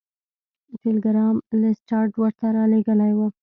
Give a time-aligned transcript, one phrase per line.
[0.81, 3.19] ټیلګرام لیسټرډ ورته رالیږلی و.